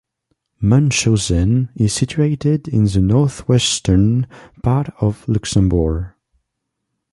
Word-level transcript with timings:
Munshausen 0.59 1.69
is 1.75 1.93
situated 1.93 2.67
in 2.67 2.85
the 2.85 2.99
northeastern 2.99 4.25
part 4.63 4.89
of 4.99 5.29
Luxembourg. 5.29 6.15